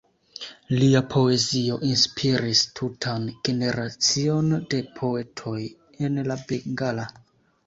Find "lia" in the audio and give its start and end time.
0.77-1.01